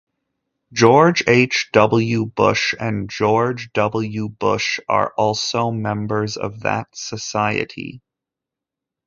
[0.73, 1.69] George H.
[1.73, 2.25] W.
[2.25, 4.29] Bush and George W.
[4.29, 8.01] Bush are also members of that society.